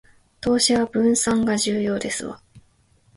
[0.39, 2.41] 投資は分散が重要ですわ